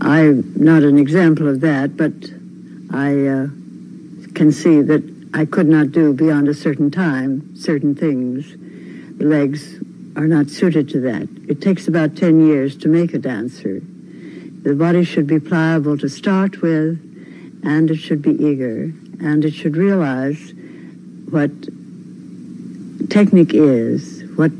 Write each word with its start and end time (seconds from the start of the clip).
I'm 0.00 0.52
not 0.56 0.82
an 0.82 0.98
example 0.98 1.48
of 1.48 1.60
that, 1.60 1.96
but 1.96 2.12
I 2.90 3.26
uh, 3.26 3.46
can 4.34 4.52
see 4.52 4.80
that 4.82 5.02
I 5.34 5.44
could 5.44 5.68
not 5.68 5.92
do 5.92 6.12
beyond 6.12 6.48
a 6.48 6.54
certain 6.54 6.90
time 6.90 7.56
certain 7.56 7.94
things. 7.94 8.50
The 9.18 9.24
legs 9.24 9.76
are 10.16 10.26
not 10.26 10.50
suited 10.50 10.88
to 10.90 11.00
that. 11.00 11.28
It 11.48 11.60
takes 11.60 11.88
about 11.88 12.16
10 12.16 12.46
years 12.46 12.76
to 12.78 12.88
make 12.88 13.14
a 13.14 13.18
dancer. 13.18 13.80
The 14.62 14.74
body 14.74 15.04
should 15.04 15.26
be 15.26 15.40
pliable 15.40 15.98
to 15.98 16.08
start 16.08 16.62
with, 16.62 16.98
and 17.64 17.90
it 17.90 17.96
should 17.96 18.22
be 18.22 18.32
eager, 18.32 18.92
and 19.20 19.44
it 19.44 19.54
should 19.54 19.76
realize 19.76 20.52
what 21.30 21.50
technique 23.10 23.54
is, 23.54 24.22
what 24.36 24.52